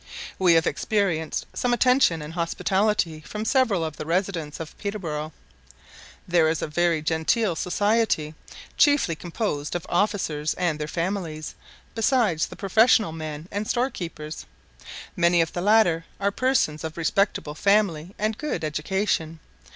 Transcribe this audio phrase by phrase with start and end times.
[0.39, 5.31] We have experienced some attention and hospitality from several of the residents of Peterborough.
[6.27, 8.33] There is a very genteel society,
[8.77, 11.53] chiefly composed of officers and their families,
[11.93, 14.47] besides the professional men and storekeepers.
[15.15, 19.39] Many of the latter are persons of respectable family and good education.